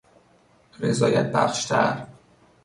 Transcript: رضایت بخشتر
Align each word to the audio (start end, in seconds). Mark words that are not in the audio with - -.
رضایت 0.79 1.31
بخشتر 1.31 2.07